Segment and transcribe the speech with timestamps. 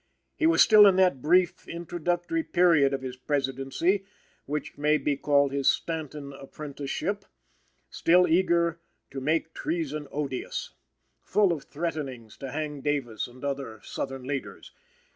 [0.35, 4.03] He was still in that brief introductory period of his Presidency
[4.47, 7.23] which may be called his Stanton Apprenticeship;
[7.91, 8.79] still eager
[9.11, 10.71] "to make treason odious;"
[11.21, 14.71] full of threatenings to hang Davis and other Southern leaders.